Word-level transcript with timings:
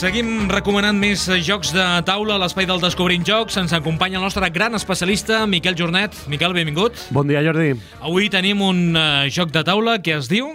Seguim 0.00 0.46
recomanant 0.48 0.96
més 0.96 1.26
jocs 1.44 1.74
de 1.76 1.82
taula 2.08 2.38
a 2.38 2.40
l'espai 2.40 2.64
del 2.64 2.78
Descobrint 2.80 3.20
Jocs. 3.28 3.58
Ens 3.60 3.74
acompanya 3.76 4.16
el 4.16 4.22
nostre 4.24 4.48
gran 4.48 4.72
especialista, 4.78 5.42
Miquel 5.44 5.76
Jornet. 5.76 6.16
Miquel, 6.32 6.54
benvingut. 6.56 6.96
Bon 7.12 7.28
dia, 7.28 7.42
Jordi. 7.44 7.74
Avui 8.00 8.30
tenim 8.32 8.62
un 8.64 8.96
uh, 8.96 9.28
joc 9.28 9.52
de 9.52 9.60
taula 9.68 9.98
que 10.00 10.14
es 10.16 10.30
diu 10.32 10.54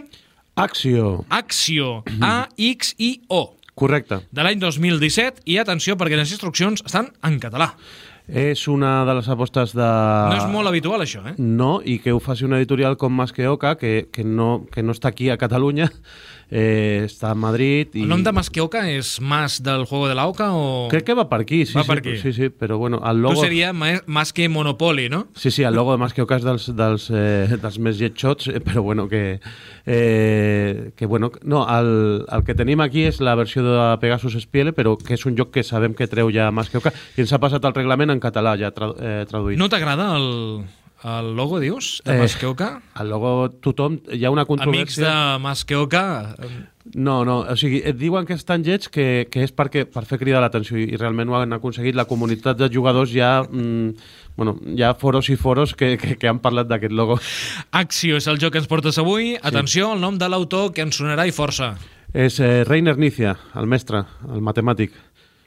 Acció. 0.58 1.20
Acció, 1.30 2.00
A-X-I-O, 2.26 3.44
Correcte. 3.78 4.24
de 4.34 4.48
l'any 4.48 4.58
2017. 4.58 5.46
I 5.46 5.60
atenció, 5.62 5.94
perquè 5.94 6.18
les 6.18 6.34
instruccions 6.34 6.82
estan 6.82 7.14
en 7.22 7.38
català. 7.44 7.76
És 8.28 8.64
una 8.68 9.04
de 9.06 9.14
les 9.20 9.28
apostes 9.30 9.76
de... 9.78 9.86
No 9.86 10.38
és 10.40 10.48
molt 10.50 10.68
habitual, 10.72 11.04
això, 11.06 11.22
eh? 11.30 11.36
No, 11.38 11.78
i 11.86 12.00
que 12.02 12.12
ho 12.16 12.20
faci 12.20 12.46
una 12.48 12.58
editorial 12.58 12.98
com 12.98 13.14
Masqueoca, 13.14 13.76
que, 13.78 14.08
que, 14.12 14.24
no, 14.26 14.66
que 14.74 14.82
no 14.82 14.96
està 14.96 15.12
aquí 15.14 15.30
a 15.30 15.38
Catalunya, 15.38 15.92
eh, 16.50 17.04
està 17.06 17.30
a 17.32 17.36
Madrid... 17.38 17.94
I... 17.94 18.02
El 18.02 18.10
nom 18.10 18.24
de 18.26 18.34
Masqueoca 18.34 18.82
és 18.90 19.20
Mas 19.22 19.60
del 19.62 19.86
Juego 19.86 20.08
de 20.10 20.16
la 20.18 20.26
Oca 20.26 20.50
o... 20.58 20.88
Crec 20.90 21.06
que 21.06 21.14
va 21.18 21.28
per 21.30 21.44
aquí, 21.46 21.66
sí, 21.70 21.78
Va 21.78 21.84
sí, 21.86 21.92
per 21.94 22.00
aquí. 22.02 22.16
sí, 22.18 22.34
sí, 22.34 22.50
però 22.50 22.80
bueno, 22.82 22.98
el 23.06 23.22
Tu 23.22 23.28
logo... 23.28 23.42
seria 23.46 23.72
ma- 23.74 24.02
Mas 24.08 24.34
que 24.34 24.50
Monopoly, 24.50 25.08
no? 25.10 25.28
Sí, 25.36 25.52
sí, 25.52 25.62
el 25.62 25.76
logo 25.78 25.92
de 25.94 26.02
Masqueoca 26.02 26.42
és 26.42 26.48
dels, 26.50 26.66
dels, 26.76 27.08
eh, 27.14 27.60
dels 27.62 27.78
més 27.78 28.02
lletjots, 28.02 28.50
eh, 28.50 28.60
però 28.60 28.82
bueno, 28.82 29.08
que... 29.08 29.40
Eh, 29.86 30.92
que 30.96 31.05
bueno, 31.05 31.32
no, 31.44 31.62
el, 31.70 32.26
el 32.32 32.44
que 32.44 32.55
tenim 32.58 32.82
aquí 32.82 33.04
és 33.05 33.20
la 33.21 33.36
versió 33.38 33.62
de 33.62 33.76
Pegasus 34.02 34.34
Spiele, 34.42 34.74
però 34.74 34.96
que 34.98 35.14
és 35.14 35.26
un 35.30 35.38
joc 35.38 35.52
que 35.54 35.62
sabem 35.64 35.94
que 35.94 36.08
treu 36.10 36.32
ja 36.34 36.49
Masqueoca, 36.49 36.90
i 37.16 37.21
ens 37.21 37.34
ha 37.36 37.40
passat 37.44 37.64
el 37.70 37.76
reglament 37.77 38.15
en 38.16 38.24
català 38.24 38.55
ja 38.60 38.71
tra 38.76 38.91
eh, 38.96 39.21
traduït. 39.30 39.60
No 39.60 39.70
t'agrada 39.71 40.13
el, 40.18 40.63
el 41.05 41.34
logo, 41.38 41.60
dius, 41.62 41.99
de 42.05 42.16
Eh, 42.16 42.21
Masqueoca? 42.24 42.70
El 42.99 43.12
logo, 43.13 43.49
tothom, 43.62 43.99
hi 44.10 44.24
ha 44.26 44.32
una 44.34 44.48
Amics 44.48 44.54
controvèrsia... 44.55 45.10
de 45.10 45.44
Masqueoca, 45.44 46.05
No, 46.93 47.26
no, 47.26 47.40
o 47.49 47.55
sigui, 47.58 47.80
et 47.82 47.98
diuen 47.98 48.27
que 48.27 48.36
és 48.38 48.43
tan 48.46 48.62
lleig 48.62 48.84
que, 48.93 49.26
que 49.34 49.41
és 49.41 49.49
perquè, 49.49 49.88
per 49.90 50.04
fer 50.05 50.20
cridar 50.21 50.38
l'atenció 50.43 50.77
i, 50.77 50.91
realment 51.02 51.32
ho 51.32 51.38
han 51.40 51.55
aconseguit. 51.58 51.98
La 51.98 52.05
comunitat 52.05 52.60
de 52.60 52.70
jugadors 52.70 53.10
ja... 53.10 53.40
Mm, 53.41 53.96
bueno, 54.38 54.54
hi 54.70 54.84
ha 54.84 54.93
foros 54.99 55.30
i 55.34 55.38
foros 55.40 55.74
que, 55.74 55.96
que, 55.98 56.13
que 56.20 56.30
han 56.30 56.41
parlat 56.43 56.70
d'aquest 56.70 56.93
logo. 56.93 57.18
Acció 57.74 58.20
és 58.21 58.27
el 58.30 58.38
joc 58.38 58.54
que 58.54 58.62
ens 58.62 58.70
portes 58.70 58.99
avui. 59.02 59.34
Atenció, 59.41 59.93
el 59.96 60.04
nom 60.04 60.20
de 60.21 60.30
l'autor 60.30 60.74
que 60.76 60.86
ens 60.86 61.02
sonarà 61.02 61.26
i 61.26 61.34
força. 61.34 61.74
És 62.13 62.38
eh, 62.40 62.62
Reiner 62.68 62.99
Nícia, 63.02 63.34
el 63.58 63.66
mestre, 63.71 64.06
el 64.30 64.46
matemàtic. 64.46 64.94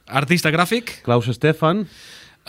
Artista 0.09 0.51
gràfic, 0.51 0.99
Klaus 1.05 1.29
Stefan, 1.37 1.85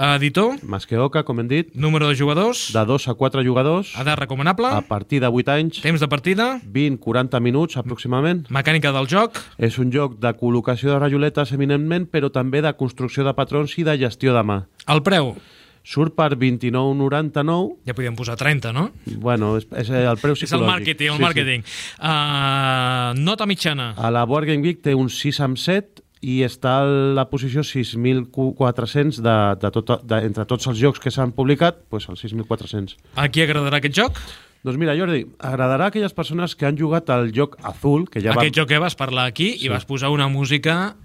editor, 0.01 0.57
Masqueoca, 0.65 1.23
com 1.29 1.41
hem 1.43 1.49
dit, 1.51 1.75
número 1.75 2.09
de 2.09 2.15
jugadors, 2.17 2.71
de 2.73 2.85
2 2.89 3.09
a 3.09 3.15
4 3.15 3.43
jugadors, 3.45 3.93
edat 4.01 4.19
recomanable, 4.19 4.67
a 4.73 4.81
partir 4.81 5.21
de 5.21 5.29
8 5.29 5.53
anys, 5.53 5.81
temps 5.85 6.01
de 6.01 6.09
partida, 6.09 6.61
20-40 6.65 7.41
minuts 7.41 7.77
aproximadament. 7.77 8.47
mecànica 8.49 8.93
del 8.97 9.07
joc, 9.09 9.39
És 9.59 9.79
un 9.79 9.93
joc 9.93 10.19
de 10.19 10.33
col·locació 10.35 10.91
de 10.95 10.99
rajoletes 10.99 11.53
eminentment, 11.53 12.09
però 12.11 12.31
també 12.33 12.63
de 12.63 12.73
construcció 12.75 13.25
de 13.25 13.35
patrons 13.35 13.77
i 13.79 13.85
de 13.85 13.99
gestió 13.99 14.33
de 14.35 14.43
mà. 14.43 14.63
el 14.89 15.03
preu, 15.03 15.37
Surt 15.83 16.15
per 16.15 16.37
29,99. 16.37 17.79
ja 17.87 17.95
podíem 17.95 18.15
posar 18.15 18.37
30, 18.37 18.73
no? 18.73 18.91
Bueno, 19.17 19.57
és, 19.57 19.67
és 19.73 19.89
el 19.89 20.19
preu 20.21 20.33
És 20.37 20.43
el 20.43 20.61
psicològic. 20.61 20.67
màrqueting, 20.69 21.09
el 21.09 21.13
Sí, 21.13 21.17
sí. 21.17 21.23
màrqueting. 21.25 21.65
Uh, 22.01 23.15
nota 23.25 23.47
mitjana, 23.47 23.95
A 23.97 24.11
la 24.11 24.25
Board 24.25 24.47
Game 24.47 24.63
Geek 24.63 24.83
té 24.83 24.95
un 24.95 25.09
6 25.09 25.41
amb 25.41 25.57
7 25.57 26.03
i 26.21 26.43
està 26.45 26.81
a 26.83 26.87
la 27.17 27.25
posició 27.31 27.65
6.400 27.65 29.23
de, 29.25 29.37
de 29.63 29.71
tot, 29.73 29.93
de, 30.05 30.21
entre 30.29 30.45
tots 30.49 30.69
els 30.69 30.79
jocs 30.81 31.01
que 31.01 31.13
s'han 31.13 31.33
publicat, 31.33 31.81
pues 31.89 32.09
el 32.13 32.19
6.400. 32.21 32.97
a 33.17 33.29
qui 33.33 33.45
agradarà 33.45 33.81
aquest 33.81 33.97
joc? 33.97 34.21
Doncs 34.61 34.77
mira, 34.77 34.93
Jordi, 34.93 35.23
agradarà 35.41 35.87
a 35.89 35.93
aquelles 35.93 36.13
persones 36.13 36.53
que 36.55 36.67
han 36.69 36.77
jugat 36.77 37.09
al 37.09 37.31
joc 37.33 37.57
Azul, 37.65 38.05
que 38.13 38.21
ja 38.21 38.35
Aquest 38.35 38.53
va... 38.53 38.57
joc 38.61 38.69
que 38.69 38.81
vas 38.83 38.97
parlar 38.97 39.25
aquí 39.31 39.55
i 39.65 39.71
vas 39.73 39.87
posar 39.89 40.11
una 40.13 40.29
música 40.29 40.97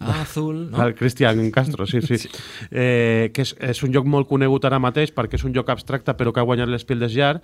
azul, 0.00 0.70
no? 0.70 0.84
El 0.84 0.94
Cristian 0.94 1.50
Castro, 1.50 1.86
sí, 1.86 2.00
sí. 2.02 2.28
Eh, 2.70 3.30
que 3.34 3.42
és, 3.42 3.54
és 3.60 3.82
un 3.82 3.92
joc 3.94 4.06
molt 4.06 4.28
conegut 4.28 4.64
ara 4.68 4.80
mateix 4.82 5.12
perquè 5.14 5.38
és 5.38 5.44
un 5.46 5.54
joc 5.56 5.70
abstracte 5.72 6.14
però 6.18 6.32
que 6.32 6.40
ha 6.40 6.46
guanyat 6.46 6.68
l'Espiel 6.68 7.00
des 7.04 7.12
Jar. 7.14 7.40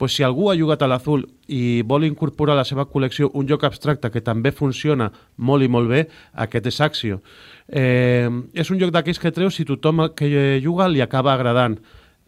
Pues 0.00 0.16
si 0.16 0.24
algú 0.24 0.48
ha 0.50 0.56
jugat 0.56 0.82
a 0.82 0.88
l'Azul 0.88 1.26
i 1.52 1.82
vol 1.86 2.06
incorporar 2.08 2.56
a 2.56 2.62
la 2.62 2.66
seva 2.66 2.88
col·lecció 2.90 3.28
un 3.38 3.46
joc 3.46 3.64
abstracte 3.68 4.10
que 4.10 4.22
també 4.24 4.50
funciona 4.50 5.10
molt 5.36 5.62
i 5.62 5.68
molt 5.68 5.90
bé, 5.90 6.06
aquest 6.32 6.70
és 6.72 6.80
Axio. 6.80 7.20
Eh, 7.68 8.28
és 8.54 8.70
un 8.72 8.80
joc 8.80 8.90
d'aquells 8.90 9.20
que 9.20 9.34
treus 9.34 9.60
si 9.60 9.68
tothom 9.68 10.08
que 10.16 10.58
juga 10.64 10.88
li 10.88 11.04
acaba 11.04 11.34
agradant 11.36 11.78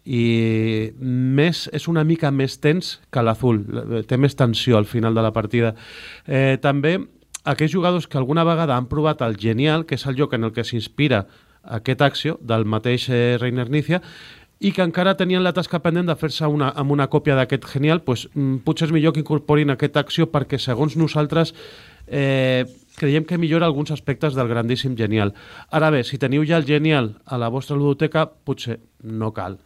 i 0.05 0.91
més, 1.01 1.65
és 1.73 1.87
una 1.89 2.03
mica 2.05 2.29
més 2.31 2.59
tens 2.61 2.99
que 3.11 3.23
l'Azul, 3.25 3.63
té 4.07 4.17
més 4.21 4.37
tensió 4.37 4.77
al 4.77 4.85
final 4.85 5.17
de 5.17 5.23
la 5.25 5.33
partida. 5.33 5.73
Eh, 6.27 6.57
també 6.61 6.99
aquells 7.45 7.73
jugadors 7.73 8.07
que 8.07 8.17
alguna 8.17 8.43
vegada 8.43 8.75
han 8.75 8.89
provat 8.91 9.21
el 9.21 9.37
Genial, 9.37 9.85
que 9.85 9.95
és 9.95 10.05
el 10.09 10.17
joc 10.17 10.33
en 10.33 10.43
el 10.43 10.53
que 10.53 10.65
s'inspira 10.65 11.25
aquest 11.63 12.01
Axio, 12.01 12.39
del 12.41 12.65
mateix 12.65 13.09
eh, 13.09 13.37
Reiner 13.41 13.69
Nícia, 13.69 14.01
i 14.59 14.71
que 14.71 14.85
encara 14.85 15.17
tenien 15.19 15.43
la 15.43 15.53
tasca 15.53 15.81
pendent 15.83 16.07
de 16.07 16.15
fer-se 16.15 16.47
una, 16.47 16.71
amb 16.79 16.93
una 16.95 17.09
còpia 17.11 17.35
d'aquest 17.37 17.67
Genial, 17.73 18.01
doncs, 18.05 18.27
potser 18.65 18.87
és 18.89 18.95
millor 18.95 19.13
que 19.13 19.21
incorporin 19.23 19.73
aquest 19.73 19.97
Axio 19.99 20.29
perquè, 20.31 20.59
segons 20.61 20.95
nosaltres, 20.97 21.53
eh, 22.07 22.63
creiem 22.95 23.25
que 23.27 23.37
millora 23.37 23.67
alguns 23.67 23.91
aspectes 23.91 24.35
del 24.35 24.47
grandíssim 24.47 24.95
Genial. 24.97 25.33
Ara 25.69 25.91
bé, 25.91 26.03
si 26.03 26.17
teniu 26.21 26.45
ja 26.47 26.57
el 26.57 26.65
Genial 26.65 27.15
a 27.25 27.37
la 27.37 27.51
vostra 27.51 27.75
ludoteca, 27.75 28.29
potser 28.45 28.79
no 29.03 29.33
cal. 29.33 29.59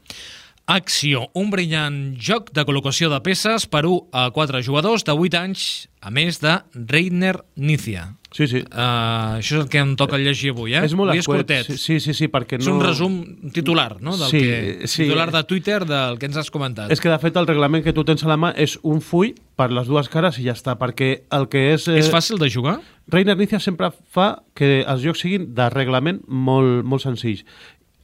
Acció, 0.70 1.32
un 1.34 1.48
brillant 1.50 1.96
joc 2.22 2.52
de 2.54 2.62
col·locació 2.62 3.08
de 3.10 3.18
peces 3.26 3.64
per 3.66 3.88
1 3.90 4.14
a 4.14 4.28
4 4.36 4.60
jugadors 4.62 5.02
de 5.08 5.16
8 5.18 5.40
anys, 5.40 5.64
a 6.06 6.12
més 6.14 6.38
de 6.44 6.60
Reiner 6.78 7.40
Nícia. 7.58 8.04
Sí, 8.30 8.46
sí. 8.46 8.60
Uh, 8.70 9.40
això 9.40 9.56
és 9.56 9.64
el 9.64 9.70
que 9.74 9.80
em 9.82 9.96
toca 9.98 10.20
llegir 10.22 10.52
avui, 10.54 10.76
eh? 10.78 10.84
És 10.86 10.94
molt 10.94 11.10
avui 11.10 11.24
és 11.24 11.26
curtet. 11.26 11.72
Sí, 11.74 11.98
sí, 11.98 12.14
sí, 12.14 12.28
perquè 12.30 12.60
És 12.60 12.68
no... 12.70 12.76
un 12.78 12.84
resum 12.86 13.16
titular, 13.56 13.96
no? 13.98 14.14
Del 14.20 14.30
Sí, 14.30 14.44
que, 14.46 14.86
sí. 14.86 15.08
Titular 15.08 15.32
de 15.34 15.42
Twitter 15.50 15.80
del 15.90 16.22
que 16.22 16.30
ens 16.30 16.38
has 16.38 16.54
comentat. 16.54 16.94
És 16.94 17.02
que, 17.02 17.10
de 17.10 17.18
fet, 17.18 17.42
el 17.42 17.50
reglament 17.50 17.82
que 17.88 17.96
tu 17.98 18.06
tens 18.06 18.22
a 18.28 18.30
la 18.30 18.38
mà 18.38 18.54
és 18.54 18.78
un 18.86 19.02
full 19.02 19.34
per 19.58 19.72
les 19.74 19.90
dues 19.90 20.12
cares 20.14 20.38
i 20.38 20.46
ja 20.46 20.54
està, 20.54 20.78
perquè 20.78 21.24
el 21.34 21.50
que 21.50 21.72
és... 21.74 21.90
És 21.90 22.14
fàcil 22.14 22.38
de 22.38 22.52
jugar? 22.54 22.78
Reiner 23.10 23.34
Nícia 23.42 23.58
sempre 23.58 23.90
fa 24.14 24.44
que 24.54 24.84
els 24.86 25.02
jocs 25.02 25.26
siguin 25.26 25.50
de 25.58 25.66
reglament 25.74 26.22
molt, 26.30 26.86
molt 26.86 27.02
senzills. 27.02 27.42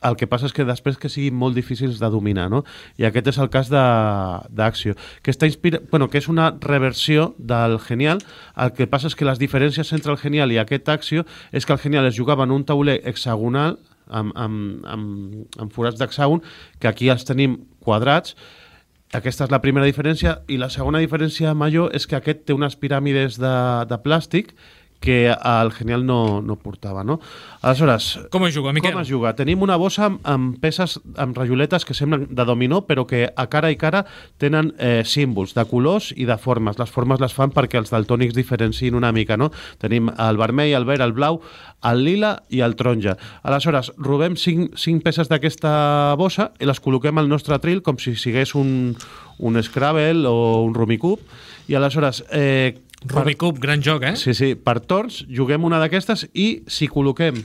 El 0.04 0.18
que 0.20 0.28
passa 0.28 0.50
és 0.50 0.54
que 0.54 0.66
després 0.68 1.00
que 1.02 1.10
siguin 1.10 1.38
molt 1.40 1.56
difícils 1.56 1.98
de 2.02 2.10
dominar, 2.12 2.50
no? 2.52 2.64
I 3.00 3.08
aquest 3.08 3.32
és 3.32 3.40
el 3.42 3.50
cas 3.54 3.72
d'Axio, 3.72 4.94
que 5.24 5.34
està 5.34 5.48
inspira... 5.50 5.80
bueno, 5.92 6.10
que 6.10 6.20
és 6.20 6.28
una 6.30 6.52
reversió 6.62 7.34
del 7.38 7.80
Genial. 7.80 8.22
El 8.56 8.76
que 8.78 8.90
passa 8.92 9.10
és 9.10 9.16
que 9.16 9.26
les 9.26 9.42
diferències 9.42 9.94
entre 9.96 10.14
el 10.14 10.22
Genial 10.22 10.54
i 10.54 10.60
aquest 10.62 10.90
Axio 10.90 11.26
és 11.52 11.66
que 11.66 11.74
el 11.74 11.82
Genial 11.82 12.06
es 12.06 12.20
jugava 12.20 12.46
en 12.46 12.54
un 12.54 12.68
tauler 12.68 13.00
hexagonal 13.04 13.80
amb, 14.08 14.36
amb, 14.38 14.86
amb, 14.86 15.58
amb 15.58 15.74
forats 15.74 15.98
d'hexàgon, 15.98 16.44
que 16.80 16.92
aquí 16.92 17.10
els 17.10 17.26
tenim 17.26 17.58
quadrats, 17.82 18.36
aquesta 19.16 19.46
és 19.46 19.52
la 19.54 19.62
primera 19.64 19.86
diferència 19.88 20.40
i 20.52 20.58
la 20.60 20.70
segona 20.74 21.00
diferència 21.00 21.54
major 21.56 21.94
és 21.96 22.08
que 22.10 22.18
aquest 22.18 22.46
té 22.48 22.56
unes 22.56 22.76
piràmides 22.76 23.38
de, 23.40 23.54
de 23.88 24.00
plàstic 24.04 24.52
que 25.06 25.20
el 25.32 25.72
Genial 25.72 26.04
no, 26.06 26.42
no 26.42 26.58
portava, 26.58 27.04
no? 27.06 27.20
Aleshores, 27.62 28.20
Com 28.34 28.46
es 28.48 28.56
juga, 28.56 28.74
Miquel? 28.74 28.92
com 28.94 29.02
es 29.02 29.10
juga? 29.10 29.32
Tenim 29.38 29.62
una 29.66 29.78
bossa 29.78 30.08
amb, 30.10 30.20
amb 30.28 30.58
peces, 30.62 30.98
amb 31.22 31.38
rajoletes 31.38 31.86
que 31.86 31.96
semblen 31.98 32.28
de 32.36 32.46
dominó, 32.46 32.82
però 32.90 33.06
que 33.08 33.30
a 33.36 33.46
cara 33.50 33.72
i 33.72 33.78
cara 33.78 34.04
tenen 34.42 34.74
eh, 34.78 35.04
símbols 35.06 35.56
de 35.56 35.66
colors 35.70 36.12
i 36.18 36.26
de 36.26 36.38
formes. 36.42 36.78
Les 36.82 36.92
formes 36.92 37.22
les 37.22 37.34
fan 37.34 37.54
perquè 37.56 37.80
els 37.80 37.94
daltònics 37.94 38.36
diferenciïn 38.38 38.98
una 38.98 39.14
mica, 39.16 39.38
no? 39.38 39.52
Tenim 39.82 40.10
el 40.12 40.38
vermell, 40.42 40.74
el 40.78 40.86
verd, 40.90 41.06
el 41.06 41.14
blau, 41.14 41.40
el 41.86 42.04
lila 42.04 42.36
i 42.50 42.62
el 42.66 42.76
taronja. 42.76 43.16
Aleshores, 43.46 43.92
robem 43.98 44.36
cinc, 44.36 44.76
cinc 44.82 45.04
peces 45.06 45.30
d'aquesta 45.32 46.16
bossa 46.18 46.52
i 46.60 46.66
les 46.66 46.82
col·loquem 46.82 47.18
al 47.22 47.30
nostre 47.30 47.58
tril 47.62 47.82
com 47.86 47.98
si 48.02 48.16
sigués 48.18 48.56
un, 48.58 48.96
un 49.40 49.62
Scrabble 49.64 50.26
o 50.30 50.64
un 50.66 50.74
Rummikub 50.74 51.20
i 51.68 51.74
aleshores 51.74 52.24
eh, 52.30 52.76
Rubicup, 53.08 53.60
gran 53.62 53.84
joc, 53.86 54.04
eh? 54.04 54.16
Sí, 54.20 54.34
sí, 54.34 54.54
per 54.56 54.80
torns 54.82 55.24
juguem 55.30 55.66
una 55.68 55.80
d'aquestes 55.82 56.28
i 56.34 56.48
si 56.68 56.88
col·loquem 56.92 57.42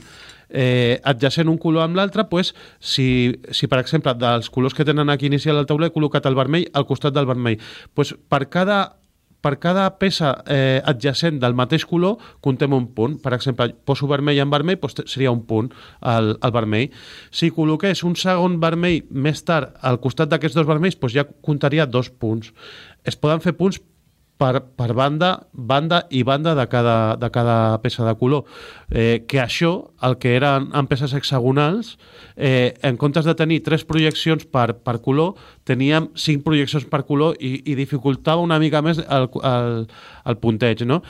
eh, 0.51 0.99
adjacent 1.03 1.49
un 1.51 1.59
color 1.61 1.85
amb 1.85 1.99
l'altre, 1.99 2.27
pues, 2.29 2.53
si, 2.79 3.35
si 3.51 3.69
per 3.71 3.81
exemple 3.81 4.13
dels 4.19 4.49
colors 4.49 4.75
que 4.77 4.85
tenen 4.87 5.09
aquí 5.09 5.29
inicial 5.29 5.59
al 5.59 5.69
tauler 5.69 5.91
he 5.91 5.95
col·locat 5.95 6.27
el 6.29 6.37
vermell 6.37 6.67
al 6.73 6.87
costat 6.89 7.15
del 7.15 7.29
vermell, 7.29 7.61
pues, 7.93 8.15
per 8.29 8.47
cada 8.49 8.81
per 9.41 9.57
cada 9.57 9.87
peça 9.97 10.35
eh, 10.45 10.81
adjacent 10.85 11.39
del 11.41 11.55
mateix 11.57 11.83
color 11.89 12.19
contem 12.45 12.73
un 12.77 12.87
punt. 12.93 13.17
Per 13.23 13.33
exemple, 13.33 13.71
poso 13.89 14.05
vermell 14.05 14.37
en 14.37 14.51
vermell, 14.53 14.77
doncs 14.77 15.01
seria 15.09 15.33
un 15.33 15.41
punt 15.49 15.71
al, 15.99 16.35
al 16.45 16.53
vermell. 16.53 16.93
Si 17.33 17.49
col·loqués 17.49 18.05
un 18.05 18.13
segon 18.13 18.59
vermell 18.61 19.01
més 19.09 19.41
tard 19.47 19.73
al 19.81 19.97
costat 20.03 20.29
d'aquests 20.29 20.59
dos 20.59 20.69
vermells, 20.69 20.99
doncs 21.01 21.17
ja 21.17 21.25
comptaria 21.41 21.89
dos 21.89 22.11
punts. 22.13 22.53
Es 23.01 23.17
poden 23.17 23.41
fer 23.41 23.55
punts 23.57 23.81
per, 24.41 24.63
per 24.77 24.95
banda, 24.97 25.31
banda 25.53 26.01
i 26.09 26.23
banda 26.25 26.55
de 26.57 26.65
cada, 26.69 27.15
de 27.21 27.29
cada 27.29 27.77
peça 27.83 28.05
de 28.07 28.13
color. 28.17 28.47
Eh, 28.89 29.23
que 29.29 29.41
això, 29.43 29.91
el 30.01 30.17
que 30.21 30.33
eren 30.39 30.71
en 30.77 30.89
peces 30.89 31.13
hexagonals, 31.17 31.93
eh, 32.35 32.73
en 32.81 32.97
comptes 32.97 33.27
de 33.27 33.35
tenir 33.37 33.61
tres 33.61 33.85
projeccions 33.85 34.47
per, 34.49 34.71
per 34.81 34.97
color, 35.05 35.35
teníem 35.67 36.09
cinc 36.17 36.41
projeccions 36.47 36.87
per 36.89 37.03
color 37.05 37.37
i, 37.39 37.59
i 37.69 37.77
dificultava 37.77 38.41
una 38.41 38.57
mica 38.61 38.81
més 38.81 39.03
el, 39.03 39.29
el, 39.29 39.85
el 40.25 40.41
punteig, 40.41 40.87
no? 40.89 41.03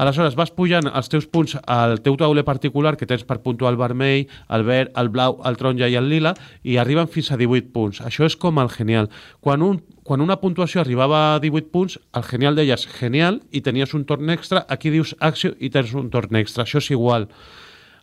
Aleshores, 0.00 0.32
vas 0.32 0.48
pujant 0.56 0.86
els 0.88 1.10
teus 1.12 1.26
punts 1.28 1.58
al 1.68 1.98
teu 2.00 2.14
tauler 2.16 2.40
particular 2.46 2.94
que 2.96 3.04
tens 3.04 3.26
per 3.28 3.42
puntuar 3.44 3.74
el 3.74 3.76
vermell, 3.76 4.30
el 4.48 4.62
verd, 4.64 4.94
el 4.96 5.10
blau, 5.12 5.36
el 5.44 5.58
taronja 5.60 5.90
i 5.92 5.98
el 6.00 6.08
lila 6.08 6.32
i 6.64 6.78
arriben 6.80 7.10
fins 7.12 7.28
a 7.28 7.36
18 7.36 7.68
punts. 7.74 8.00
Això 8.08 8.24
és 8.24 8.38
com 8.40 8.62
el 8.62 8.72
genial. 8.72 9.10
Quan, 9.44 9.60
un, 9.60 9.82
quan 10.08 10.24
una 10.24 10.38
puntuació 10.40 10.80
arribava 10.80 11.20
a 11.34 11.36
18 11.44 11.68
punts, 11.68 11.98
el 12.16 12.24
genial 12.30 12.56
deies 12.56 12.88
genial 12.96 13.42
i 13.52 13.60
tenies 13.60 13.92
un 13.92 14.08
torn 14.08 14.32
extra, 14.32 14.64
aquí 14.72 14.88
dius 14.88 15.12
acció 15.20 15.52
i 15.60 15.68
tens 15.68 15.92
un 15.92 16.08
torn 16.08 16.40
extra. 16.40 16.64
Això 16.64 16.80
és 16.80 16.90
igual. 16.96 17.28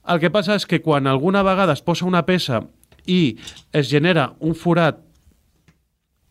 El 0.06 0.22
que 0.22 0.30
passa 0.30 0.54
és 0.54 0.70
que 0.70 0.84
quan 0.86 1.10
alguna 1.10 1.42
vegada 1.42 1.74
es 1.74 1.82
posa 1.82 2.06
una 2.06 2.28
peça 2.30 2.62
i 3.10 3.40
es 3.74 3.90
genera 3.90 4.36
un 4.38 4.54
forat 4.54 5.02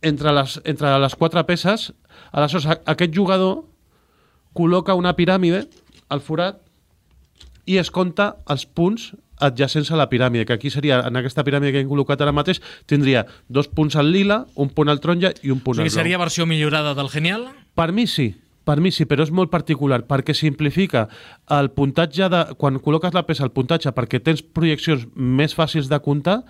entre 0.07 0.31
les, 0.31 0.61
entre 0.63 0.95
les 1.03 1.19
quatre 1.19 1.43
peces, 1.49 1.91
aleshores 2.31 2.85
aquest 2.87 3.11
jugador 3.17 3.65
col·loca 4.57 4.97
una 4.99 5.13
piràmide 5.19 5.67
al 6.09 6.23
forat 6.25 6.63
i 7.67 7.79
es 7.83 7.91
compta 7.91 8.37
els 8.53 8.65
punts 8.67 9.13
adjacents 9.43 9.91
a 9.93 9.99
la 10.01 10.07
piràmide, 10.09 10.47
que 10.49 10.55
aquí 10.57 10.71
seria, 10.73 11.03
en 11.05 11.19
aquesta 11.21 11.45
piràmide 11.45 11.75
que 11.75 11.83
hem 11.83 11.91
col·locat 11.91 12.23
ara 12.25 12.33
mateix, 12.33 12.63
tindria 12.89 13.27
dos 13.53 13.69
punts 13.69 13.99
al 14.01 14.09
lila, 14.15 14.47
un 14.57 14.71
punt 14.73 14.89
al 14.89 15.03
taronja 15.03 15.35
i 15.43 15.53
un 15.53 15.61
O 15.61 15.65
punt 15.67 15.77
sigui, 15.77 15.91
al 15.91 15.93
blau. 15.93 16.01
seria 16.01 16.21
versió 16.23 16.47
millorada 16.49 16.95
del 16.97 17.11
Genial? 17.13 17.45
Per 17.77 17.91
mi 17.93 18.07
sí, 18.09 18.31
per 18.65 18.79
mi 18.81 18.91
sí, 18.95 19.05
però 19.05 19.27
és 19.27 19.31
molt 19.35 19.53
particular, 19.53 20.01
perquè 20.09 20.33
simplifica 20.35 21.05
el 21.53 21.69
puntatge 21.77 22.31
de... 22.33 22.41
Quan 22.57 22.81
col·loques 22.81 23.13
la 23.15 23.27
peça 23.29 23.45
al 23.45 23.53
puntatge 23.53 23.93
perquè 23.93 24.23
tens 24.25 24.41
projeccions 24.43 25.05
més 25.15 25.53
fàcils 25.55 25.91
de 25.93 26.01
comptar 26.01 26.41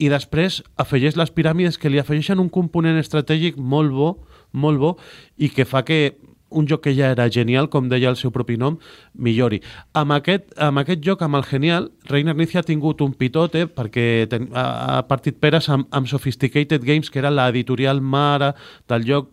i 0.00 0.08
després 0.08 0.62
afegeix 0.80 1.18
les 1.20 1.30
piràmides 1.30 1.76
que 1.78 1.92
li 1.92 2.00
afegeixen 2.00 2.40
un 2.40 2.48
component 2.48 2.96
estratègic 2.98 3.60
molt 3.60 3.92
bo, 3.92 4.12
molt 4.52 4.80
bo, 4.80 4.96
i 5.36 5.52
que 5.52 5.68
fa 5.68 5.84
que 5.84 6.16
un 6.52 6.68
joc 6.68 6.84
que 6.86 6.94
ja 6.96 7.10
era 7.14 7.28
genial, 7.32 7.68
com 7.72 7.88
deia 7.90 8.10
el 8.12 8.18
seu 8.20 8.32
propi 8.34 8.56
nom, 8.60 8.78
millori. 9.14 9.62
Amb 9.98 10.16
aquest, 10.18 10.52
amb 10.56 10.82
aquest 10.82 11.04
joc, 11.04 11.22
amb 11.22 11.40
el 11.40 11.46
genial, 11.48 11.90
Reiner 12.10 12.36
Nizia 12.38 12.62
ha 12.62 12.68
tingut 12.68 13.02
un 13.04 13.14
pitote 13.18 13.66
perquè 13.66 14.26
ten, 14.30 14.48
ha, 14.54 14.66
ha 14.98 15.02
partit 15.08 15.38
peres 15.42 15.68
amb, 15.72 15.88
amb 15.90 16.10
Sophisticated 16.10 16.84
Games, 16.84 17.10
que 17.10 17.22
era 17.22 17.32
l'editorial 17.32 18.00
mare 18.00 18.52
del 18.88 19.08
joc 19.08 19.30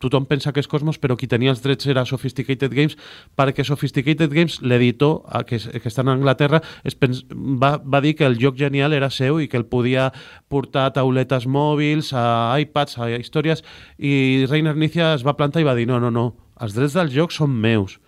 tothom 0.00 0.26
pensa 0.28 0.52
que 0.52 0.60
és 0.60 0.68
Cosmos, 0.68 0.98
però 1.00 1.16
qui 1.16 1.28
tenia 1.30 1.52
els 1.52 1.62
drets 1.64 1.88
era 1.90 2.04
Sophisticated 2.08 2.72
Games, 2.72 2.96
perquè 3.36 3.64
Sophisticated 3.64 4.32
Games, 4.32 4.58
l'editor, 4.62 5.22
eh, 5.32 5.42
que, 5.48 5.58
que 5.58 5.90
està 5.90 6.04
en 6.04 6.12
Anglaterra, 6.14 6.62
es 6.84 6.96
pens 6.98 7.24
va, 7.32 7.76
va 7.82 8.02
dir 8.04 8.14
que 8.18 8.26
el 8.28 8.38
joc 8.40 8.58
genial 8.60 8.96
era 8.96 9.10
seu 9.10 9.40
i 9.40 9.48
que 9.48 9.60
el 9.60 9.66
podia 9.68 10.10
portar 10.52 10.86
a 10.86 10.96
tauletes 10.96 11.46
mòbils, 11.46 12.12
a 12.16 12.56
iPads, 12.62 12.98
a 12.98 13.12
històries, 13.20 13.64
i 13.98 14.46
Reiner 14.50 14.76
Nizia 14.76 15.14
es 15.14 15.24
va 15.26 15.36
plantar 15.36 15.64
i 15.64 15.68
va 15.68 15.76
dir 15.76 15.88
no, 15.88 16.00
no, 16.02 16.12
no, 16.12 16.28
els 16.60 16.76
drets 16.76 16.96
del 16.96 17.12
joc 17.14 17.34
són 17.34 17.54
meus. 17.54 18.00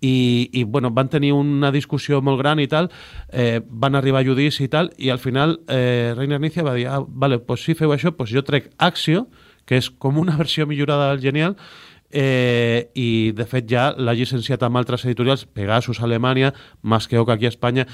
I, 0.00 0.48
i 0.56 0.62
bueno, 0.64 0.88
van 0.96 1.10
tenir 1.12 1.34
una 1.36 1.68
discussió 1.74 2.22
molt 2.24 2.38
gran 2.40 2.60
i 2.62 2.64
tal, 2.72 2.88
eh, 3.28 3.60
van 3.60 3.98
arribar 3.98 4.22
a 4.22 4.24
judici 4.24 4.64
i 4.64 4.70
tal, 4.72 4.88
i 4.96 5.10
al 5.12 5.20
final 5.20 5.58
eh, 5.68 6.14
Reiner 6.16 6.40
Nizia 6.40 6.64
va 6.64 6.72
dir, 6.78 6.86
ah, 6.88 7.02
vale, 7.04 7.38
pues 7.44 7.66
si 7.66 7.76
feu 7.76 7.92
això, 7.92 8.14
pues 8.16 8.32
jo 8.32 8.40
trec 8.46 8.70
Axio, 8.78 9.26
que 9.70 9.78
és 9.78 9.86
com 10.02 10.18
una 10.18 10.34
versió 10.34 10.66
millorada 10.66 11.12
del 11.12 11.22
Genial, 11.22 11.54
eh, 12.10 12.90
i 12.98 13.30
de 13.38 13.46
fet 13.46 13.68
ja 13.70 13.92
l'ha 13.94 14.16
llicenciat 14.18 14.64
amb 14.66 14.80
altres 14.80 15.06
editorials, 15.06 15.46
Pegasus 15.46 16.00
a 16.02 16.08
Alemanya, 16.08 16.50
Masqueoc 16.82 17.30
aquí 17.30 17.46
a 17.46 17.54
Espanya, 17.54 17.86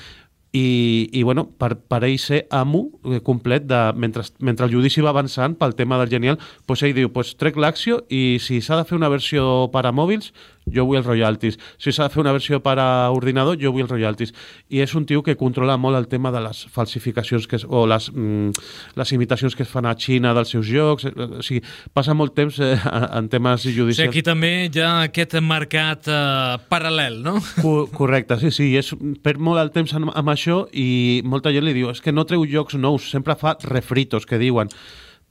i, 0.56 1.10
i 1.12 1.22
bueno, 1.22 1.50
per, 1.60 1.76
ell 2.06 2.16
ser 2.22 2.46
amo 2.54 2.86
eh, 3.04 3.20
complet 3.20 3.66
de, 3.68 3.80
mentre, 3.92 4.24
mentre 4.40 4.64
el 4.64 4.72
judici 4.72 5.04
va 5.04 5.12
avançant 5.12 5.58
pel 5.60 5.76
tema 5.76 5.98
del 6.00 6.08
genial, 6.08 6.38
doncs 6.64 6.86
ell 6.86 6.96
diu, 6.96 7.10
pues 7.12 7.34
trec 7.36 7.60
l'Axio 7.60 8.00
i 8.08 8.38
si 8.40 8.62
s'ha 8.64 8.80
de 8.80 8.86
fer 8.88 8.96
una 8.96 9.12
versió 9.12 9.66
per 9.74 9.84
a 9.84 9.92
mòbils, 9.92 10.32
jo 10.66 10.84
vull 10.84 10.98
els 10.98 11.06
royalties. 11.06 11.58
Si 11.78 11.92
s'ha 11.94 12.08
de 12.08 12.14
fer 12.14 12.20
una 12.20 12.32
versió 12.34 12.58
per 12.62 12.76
a 12.82 13.10
ordinador, 13.14 13.56
jo 13.60 13.70
vull 13.72 13.84
els 13.84 13.90
royalties. 13.92 14.32
I 14.68 14.80
és 14.82 14.94
un 14.98 15.06
tio 15.06 15.22
que 15.22 15.36
controla 15.38 15.76
molt 15.78 15.96
el 15.96 16.08
tema 16.10 16.32
de 16.34 16.40
les 16.42 16.64
falsificacions 16.74 17.46
que 17.46 17.56
es, 17.60 17.64
o 17.68 17.84
les, 17.86 18.10
mm, 18.12 18.50
les 18.98 19.12
imitacions 19.12 19.54
que 19.54 19.62
es 19.62 19.68
fan 19.70 19.86
a 19.86 19.94
Xina 19.94 20.34
dels 20.34 20.48
seus 20.50 20.66
jocs. 20.66 21.04
eh, 21.06 21.12
O 21.38 21.42
sigui, 21.42 21.62
passa 21.94 22.14
molt 22.14 22.34
temps 22.34 22.58
eh, 22.60 22.76
en 23.12 23.28
temes 23.28 23.60
O 23.60 23.62
sigui, 23.62 23.76
judicials. 23.78 24.08
aquí 24.10 24.22
també 24.22 24.66
hi 24.66 24.80
ha 24.80 25.02
aquest 25.06 25.34
mercat 25.40 26.08
eh, 26.08 26.58
paral·lel, 26.68 27.22
no? 27.22 27.38
Co 27.62 27.86
correcte, 27.92 28.38
sí, 28.40 28.50
sí, 28.50 28.76
és, 28.76 28.92
perd 29.22 29.38
molt 29.38 29.60
el 29.60 29.70
temps 29.70 29.92
amb, 29.94 30.10
amb 30.14 30.28
això 30.34 30.66
i 30.72 31.22
molta 31.24 31.52
gent 31.54 31.64
li 31.64 31.72
diu 31.76 31.90
és 31.90 32.00
que 32.00 32.12
no 32.12 32.24
treu 32.26 32.44
jocs 32.46 32.74
nous, 32.74 33.10
sempre 33.10 33.36
fa 33.38 33.56
refritos, 33.62 34.26
que 34.26 34.38
diuen. 34.38 34.68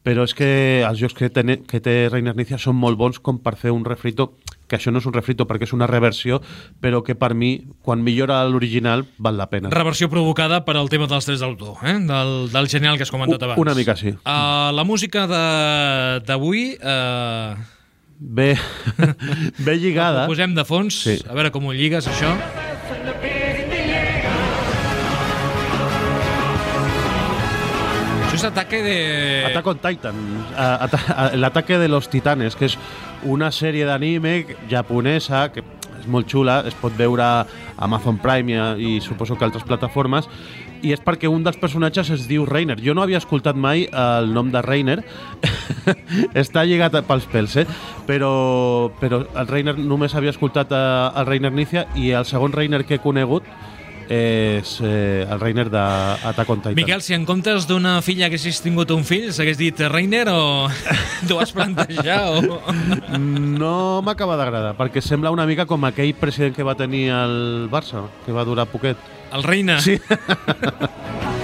Però 0.05 0.21
és 0.23 0.35
que 0.37 0.83
els 0.85 0.99
jocs 1.01 1.15
que, 1.17 1.29
ten, 1.33 1.63
que 1.65 1.79
té 1.81 2.09
Reiner 2.11 2.35
Nizia 2.37 2.59
són 2.61 2.75
molt 2.77 2.95
bons 2.97 3.17
com 3.19 3.39
per 3.41 3.55
fer 3.57 3.71
un 3.73 3.83
refrito, 3.83 4.35
que 4.67 4.77
això 4.79 4.91
no 4.91 4.97
és 4.99 5.05
un 5.05 5.13
refrito 5.13 5.45
perquè 5.45 5.63
és 5.67 5.73
una 5.73 5.85
reversió, 5.87 6.41
però 6.81 7.03
que 7.05 7.13
per 7.15 7.33
mi, 7.35 7.67
quan 7.81 8.01
millora 8.03 8.43
l'original, 8.49 9.05
val 9.17 9.37
la 9.37 9.49
pena. 9.49 9.69
Reversió 9.69 10.09
provocada 10.09 10.63
per 10.65 10.75
al 10.77 10.89
tema 10.89 11.05
dels 11.07 11.25
drets 11.27 11.41
d'autor, 11.41 11.77
eh? 11.85 11.99
del, 12.01 12.49
del 12.51 12.67
genial 12.69 12.97
que 12.97 13.03
has 13.03 13.11
comentat 13.13 13.41
abans. 13.43 13.59
una 13.61 13.75
mica 13.77 13.95
sí. 13.95 14.09
Uh, 14.25 14.71
la 14.73 14.83
música 14.83 15.27
de- 15.27 16.19
d'avui... 16.25 16.75
Uh, 16.81 17.55
Bé, 18.17 18.55
bé 19.59 19.73
lligada. 19.75 20.23
ho 20.23 20.27
posem 20.31 20.53
de 20.55 20.63
fons, 20.63 21.01
Sí. 21.03 21.17
a 21.27 21.33
veure 21.35 21.51
com 21.51 21.65
ho 21.67 21.73
lligues, 21.75 22.07
això. 22.07 22.31
Ataque 28.45 28.81
de... 28.83 28.97
Attack 29.45 29.67
on 29.67 29.79
Titan, 29.83 30.15
el 31.33 31.43
ataque 31.43 31.77
de 31.77 31.87
los 31.87 32.09
titanes, 32.09 32.55
que 32.55 32.69
és 32.69 32.77
una 33.25 33.51
sèrie 33.51 33.87
d'anime 33.87 34.43
japonesa 34.69 35.47
que 35.53 35.63
és 35.99 36.07
molt 36.11 36.29
xula, 36.29 36.59
es 36.69 36.75
pot 36.77 36.93
veure 36.97 37.23
a 37.25 37.45
Amazon 37.85 38.19
Prime 38.21 38.53
i, 38.53 38.95
i 38.95 39.01
suposo 39.01 39.35
que 39.35 39.45
altres 39.47 39.65
plataformes, 39.65 40.29
i 40.85 40.93
és 40.93 41.01
perquè 41.01 41.29
un 41.31 41.43
dels 41.45 41.57
personatges 41.57 42.11
es 42.13 42.25
diu 42.29 42.45
Reiner. 42.45 42.77
Jo 42.83 42.93
no 42.93 43.01
havia 43.01 43.17
escoltat 43.21 43.57
mai 43.57 43.87
el 43.89 44.31
nom 44.35 44.51
de 44.53 44.61
Reiner, 44.61 44.99
està 46.43 46.65
lligat 46.65 46.97
pels 47.07 47.25
pèls, 47.31 47.57
eh? 47.63 47.65
però, 48.05 48.91
però 49.01 49.23
el 49.25 49.49
Reiner 49.49 49.77
només 49.79 50.15
havia 50.15 50.35
escoltat 50.35 50.73
eh, 50.75 50.83
el 51.21 51.29
Reiner 51.31 51.53
Nizia 51.55 51.87
i 51.95 52.11
el 52.13 52.27
segon 52.29 52.53
Reiner 52.53 52.83
que 52.85 52.99
he 52.99 53.03
conegut 53.03 53.47
és 54.09 54.75
eh, 54.85 55.25
el 55.25 55.39
Reiner 55.41 55.67
d'Attack 55.71 56.49
on 56.49 56.61
Titan. 56.61 56.77
Miquel, 56.77 57.03
si 57.05 57.15
en 57.17 57.25
comptes 57.27 57.67
d'una 57.69 57.97
filla 58.05 58.29
haguessis 58.29 58.61
tingut 58.63 58.91
un 58.95 59.05
fill, 59.07 59.31
s'hagués 59.35 59.59
dit 59.59 59.85
Reiner 59.91 60.25
o 60.31 60.67
t'ho 61.27 61.39
vas 61.39 61.53
plantejar 61.55 62.19
o... 62.31 62.59
No 63.15 64.01
m'acaba 64.05 64.37
d'agradar, 64.39 64.75
perquè 64.79 65.03
sembla 65.03 65.33
una 65.33 65.47
mica 65.49 65.67
com 65.69 65.87
aquell 65.87 66.13
president 66.19 66.55
que 66.55 66.65
va 66.67 66.77
tenir 66.79 67.07
el 67.15 67.69
Barça, 67.71 68.05
que 68.25 68.35
va 68.35 68.45
durar 68.47 68.69
poquet. 68.69 68.99
El 69.35 69.43
Reina. 69.43 69.79
Sí. 69.81 69.99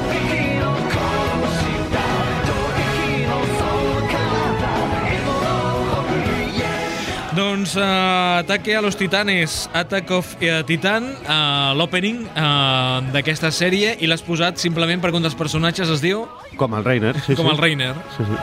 Doncs 7.31 7.77
uh, 7.77 8.39
Ataque 8.43 8.75
a 8.75 8.81
los 8.81 8.97
Titanes, 8.97 9.69
Attack 9.73 10.11
of 10.11 10.35
uh, 10.35 10.63
Titan, 10.67 11.05
uh, 11.23 11.71
l'opening 11.79 12.25
uh, 12.27 12.99
d'aquesta 13.13 13.47
sèrie, 13.55 13.93
i 14.03 14.09
l'has 14.09 14.23
posat 14.25 14.59
simplement 14.59 14.99
perquè 14.99 15.15
un 15.15 15.23
dels 15.23 15.37
personatges 15.39 15.87
es 15.95 16.03
diu 16.03 16.25
Com 16.59 16.75
el 16.75 16.83
Reiner. 16.83 17.13
Sí, 17.23 17.37
com 17.39 17.47
sí. 17.47 17.53
el 17.53 17.61
Reiner. 17.61 17.93
Sí, 18.17 18.27
sí. 18.27 18.35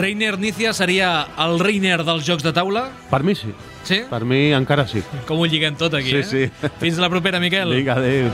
Reiner 0.00 0.38
Nizia 0.40 0.70
seria 0.72 1.10
el 1.42 1.58
Reiner 1.60 2.04
dels 2.06 2.22
jocs 2.24 2.46
de 2.46 2.54
taula? 2.56 2.86
Per 3.10 3.20
mi 3.26 3.34
sí. 3.34 3.50
Sí? 3.84 3.98
Per 4.08 4.22
mi 4.24 4.52
encara 4.56 4.86
sí. 4.88 5.02
Com 5.28 5.42
ho 5.42 5.50
lliguem 5.50 5.74
tot 5.76 5.98
aquí, 5.98 6.14
Sí, 6.22 6.46
eh? 6.46 6.50
sí. 6.62 6.70
Fins 6.80 7.02
la 7.02 7.10
propera, 7.10 7.42
Miquel. 7.42 7.74
Vinga, 7.74 7.98
adéu. 7.98 8.30